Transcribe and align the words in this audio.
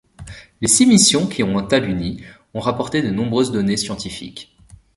Les 0.61 0.67
six 0.67 0.87
missions 0.87 1.27
qui 1.27 1.43
ont 1.43 1.59
aluni 1.59 2.23
ont 2.55 2.59
rapporté 2.59 3.03
de 3.03 3.11
nombreuses 3.11 3.51
données 3.51 3.77
scientifiques. 3.77 4.57